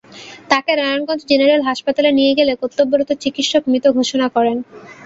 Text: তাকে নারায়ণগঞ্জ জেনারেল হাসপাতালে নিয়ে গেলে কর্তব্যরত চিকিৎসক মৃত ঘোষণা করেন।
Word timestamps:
তাকে 0.51 0.71
নারায়ণগঞ্জ 0.73 1.21
জেনারেল 1.29 1.61
হাসপাতালে 1.69 2.09
নিয়ে 2.17 2.33
গেলে 2.39 2.53
কর্তব্যরত 2.61 3.09
চিকিৎসক 3.23 3.63
মৃত 3.71 3.85
ঘোষণা 3.97 4.27
করেন। 4.35 4.57